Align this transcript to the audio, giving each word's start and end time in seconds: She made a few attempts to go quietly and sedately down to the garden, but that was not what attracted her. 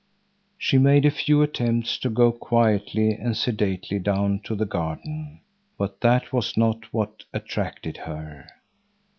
She 0.57 0.79
made 0.79 1.05
a 1.05 1.11
few 1.11 1.43
attempts 1.43 1.99
to 1.99 2.09
go 2.09 2.31
quietly 2.31 3.11
and 3.13 3.37
sedately 3.37 3.99
down 3.99 4.39
to 4.45 4.55
the 4.55 4.65
garden, 4.65 5.41
but 5.77 6.01
that 6.01 6.33
was 6.33 6.57
not 6.57 6.91
what 6.91 7.23
attracted 7.35 7.97
her. 7.97 8.47